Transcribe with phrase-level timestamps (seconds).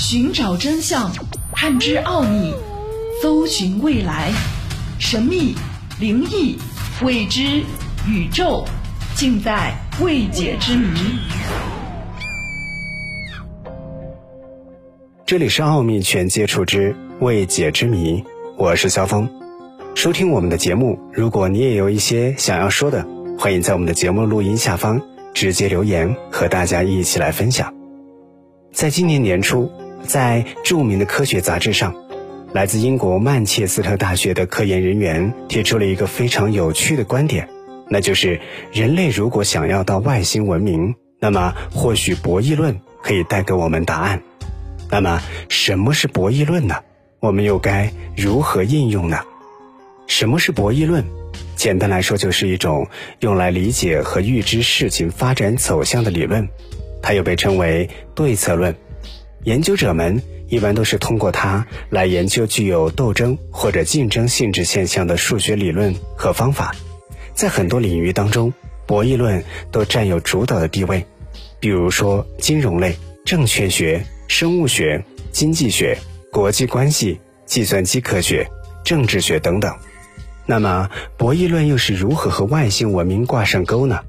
[0.00, 1.12] 寻找真相，
[1.52, 2.54] 探知奥秘，
[3.20, 4.32] 搜寻未来，
[4.98, 5.54] 神秘、
[6.00, 6.56] 灵异、
[7.02, 7.62] 未知、
[8.08, 8.64] 宇宙，
[9.14, 10.98] 尽在未解之谜。
[15.26, 18.22] 这里是《奥秘全接触之未解之谜》，
[18.56, 19.28] 我是肖峰。
[19.94, 23.06] 收听我们的节目，如果你也有一些想要说的，
[23.38, 24.98] 欢迎在我们的节目录音下方
[25.34, 27.72] 直接留言，和大家一起来分享。
[28.72, 29.70] 在今年年初，
[30.06, 31.94] 在著名的科学杂志上，
[32.52, 37.48] 来自英国曼彻斯特大学的科研人员提出了一个非常有趣的观点，
[37.88, 38.40] 那就是
[38.72, 44.22] 人类如果想要到外星文明，那么或许博弈论可以带给我们答案。
[44.90, 46.76] 那么，什么是博弈论呢？
[47.20, 49.20] 我们又该如何应用呢？
[50.08, 51.04] 什么是博弈论？
[51.54, 52.88] 简单来说，就是一种
[53.20, 56.48] 用来理解和预知事情发展走向的理论。
[57.02, 58.74] 它又被称为对策论。
[59.44, 66.74] 研究者们一般都是通过它来研究具有斗争或者竞争性质现象的数学理论和方法。
[67.34, 68.52] 在很多领域当中，
[68.86, 71.06] 博弈论都占有主导的地位。
[71.58, 75.96] 比如说，金融类、证券学、生物学、经济学、
[76.32, 78.46] 国际关系、计算机科学、
[78.84, 79.74] 政治学等等。
[80.46, 84.00] 那么，博弈论又是如何和外星文明挂上钩呢？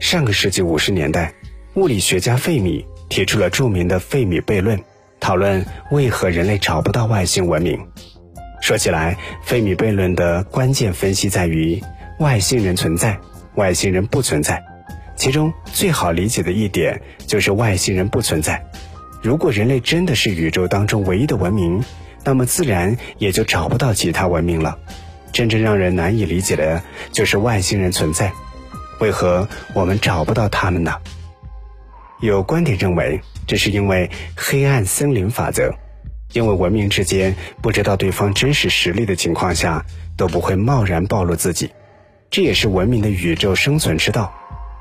[0.00, 1.34] 上个世纪五十年代，
[1.74, 4.82] 物理学家费米提出了著名的费米悖论，
[5.18, 7.86] 讨论为何人类找不到外星文明。
[8.62, 11.82] 说起来，费米悖论的关键分析在于
[12.20, 13.18] 外星人存在，
[13.56, 14.62] 外星人不存在。
[15.16, 18.64] 其中最好理解的一点就是外星人不存在。
[19.20, 21.84] 如果人类真的是宇宙当中唯一的文明，
[22.24, 24.78] 那么自然也就找不到其他文明了。
[25.32, 28.32] 真正让人难以理解的就是外星人存在，
[28.98, 30.94] 为何我们找不到他们呢？
[32.20, 35.74] 有观点认为，这是因为黑暗森林法则，
[36.32, 39.84] 因为文明之间不知道对方真实实力的情况下，
[40.16, 41.70] 都不会贸然暴露自己，
[42.30, 44.32] 这也是文明的宇宙生存之道。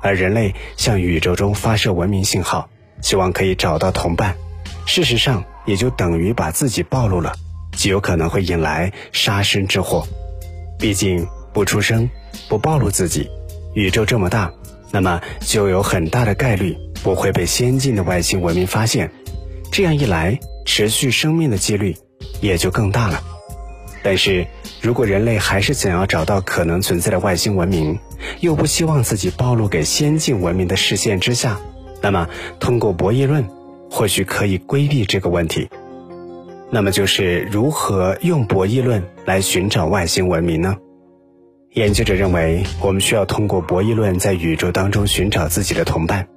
[0.00, 2.68] 而人类向宇宙中发射文明信号，
[3.00, 4.36] 希望可以找到同伴，
[4.86, 7.34] 事实上也就等于把自己暴露了，
[7.72, 10.06] 极有可能会引来杀身之祸。
[10.78, 12.08] 毕竟不出声，
[12.48, 13.28] 不暴露自己，
[13.74, 14.52] 宇宙这么大，
[14.92, 19.12] 那么就有很大的概率不会被先进的外星文明发现。
[19.70, 21.96] 这样一来，持续生命的几率
[22.40, 23.22] 也就更大了。
[24.02, 24.46] 但是
[24.80, 27.98] 如果人类还是想要找到可能存在的外星文明，
[28.40, 31.60] 又不希望自己暴露给先进文明的视线之下，
[32.00, 32.28] 那么
[32.58, 33.48] 通过博弈论，
[33.90, 35.68] 或许可以规避这个问题。
[36.70, 40.76] 那么就是如何用博弈论来寻找外星文明呢？
[41.72, 46.28] 研究者认为，我们需要通过博弈论在宇宙当中寻找自己的同伴，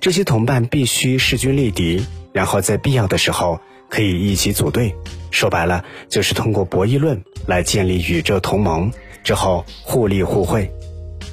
[0.00, 4.94] 这些同伴必须势均力敌，然后在必要的时候可以一起组队。
[5.30, 8.90] 说白了，就是通过博弈论来建立宇宙同盟，
[9.24, 10.70] 之后互利互惠。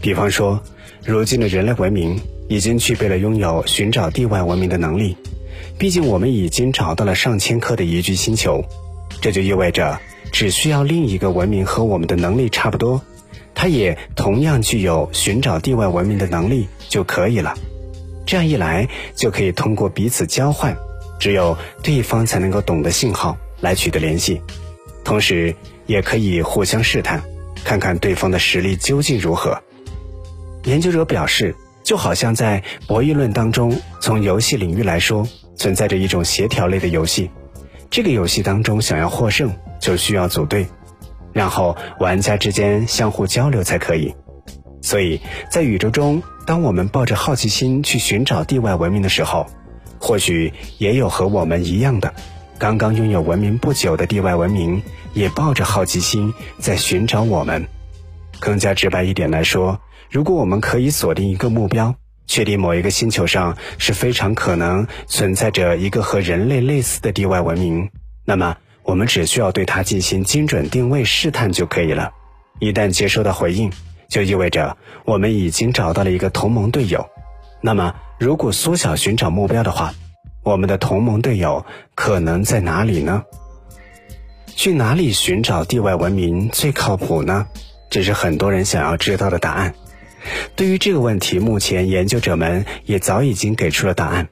[0.00, 0.62] 比方说，
[1.04, 5.16] 如今的人类文明已经具备了拥有寻找地外文明的能力。
[5.78, 8.64] 毕竟我们已经找到了上千颗的宜居星球，
[9.20, 9.98] 这就意味着
[10.30, 13.00] 只需要另一个文明和我们的能力差不多，
[13.54, 17.56] 它也同样具有寻找地外文明的能力就可以了。
[18.28, 20.76] 这样一来，就可以通过彼此交换，
[21.18, 24.42] 只有对方才能够懂得信号来取得联系，
[25.02, 25.56] 同时
[25.86, 27.22] 也可以互相试探，
[27.64, 29.58] 看看对方的实力究竟如何。
[30.64, 35.26] 研究者表示，就好像在博弈论当中，从游戏领域来说。
[35.56, 37.32] 存在着一种协调类的游戏，
[37.90, 40.68] 这个游戏当中想要获胜，就需要组队，
[41.32, 44.14] 然后玩家之间相互交流才可以。
[44.82, 49.46] 所以在宇宙中，当我们抱着好奇心去寻找地外文明的时候，
[49.98, 52.14] 或许也有和我们一样的，
[52.56, 54.82] 刚刚拥有文明不久的地外文明，
[55.12, 57.68] 也抱着好奇心在寻找我们。
[58.40, 59.78] 更加直白一点来说，
[60.10, 61.94] 如果我们可以锁定一个目标。
[62.26, 67.90] 确定某一个星球上是非常可能存在着一个和人类类似的地外文明，
[68.24, 72.10] 那么我们只需要对它进行精准定位试探就可以了。
[72.58, 73.70] 一旦接收到回应，
[74.08, 77.08] 就意味着我们已经找到了一个同盟队友。
[77.60, 79.92] 那么，如果缩小寻找目标的话，
[80.42, 83.24] 我们的同盟队友可能在哪里呢？
[84.46, 87.46] 去哪里寻找地外文明最靠谱呢？
[87.90, 89.74] 这是很多人想要知道的答案。
[90.56, 94.28] 对于这个问题，目前研究者们也早已经给出了答案。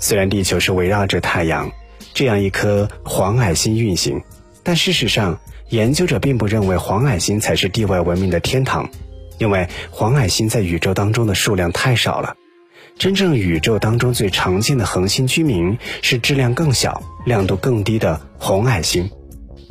[0.00, 1.70] 虽然地球是围绕着太阳
[2.14, 4.22] 这样一颗黄矮星运行，
[4.62, 5.38] 但事实上，
[5.68, 8.88] 研究者并不认为黄矮星才是地外文明的天堂，
[9.40, 12.36] 因为黄矮星在宇宙当中的数量太少了。
[12.98, 19.10] 真正宇宙当中最常见的恒星居民是质量更小、亮度更低的红矮星。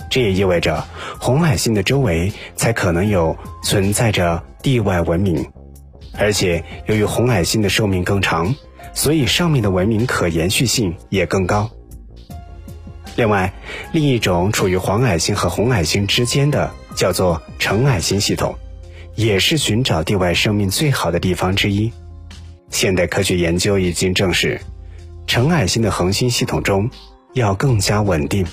[0.10, 0.84] 这也意味着
[1.20, 5.48] 红矮星的周围才可能有存在着地外文明，
[6.18, 8.56] 而且由于红矮星的寿命更长，
[8.96, 11.70] 所以上面的文明可延续性也更高。
[13.16, 13.54] 另外，
[13.92, 18.56] 另一种处于黄矮星和红矮星之间的叫做橙矮星系统，
[19.20, 21.92] 也是寻找地外生命最好的地方之一。
[22.70, 24.62] 现代科学研究已经证实，
[25.28, 26.90] 橙矮星的恒星系统中
[27.34, 28.46] 要更加稳定。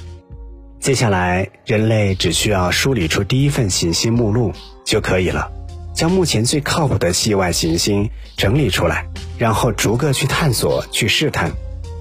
[0.81, 4.53] 接下来，人类只需要梳理出第一份行星目录
[4.85, 5.53] 就可以了，
[5.95, 9.07] 将目前最靠谱的系外行星整理出来，
[9.39, 11.53] 然后逐个去探索、去试探。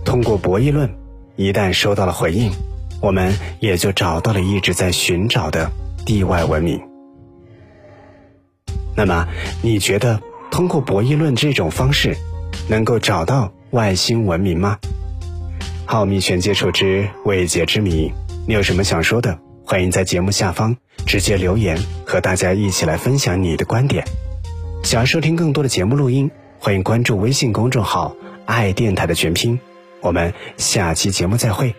[0.03, 0.89] 通过博弈论，
[1.35, 2.51] 一旦收到了回应，
[2.99, 5.71] 我们也就找到了一直在寻找的
[6.03, 6.94] 地外文明。
[8.95, 9.27] 那么，
[9.61, 12.15] 你觉得通过博弈论这种方式，
[12.69, 14.77] 能够找到外星文明吗？
[15.87, 18.11] 奥秘全接触之未解之谜。
[18.47, 19.37] 你有什么想说的？
[19.65, 24.05] 欢迎在节目下方直接留言，和大家一起来分享你的观点。
[24.83, 28.15] 想要收听更多的节目录音，欢迎关注微信公众号
[28.45, 29.59] “爱电台”的全拼。
[30.01, 31.75] 我们下期节目再会。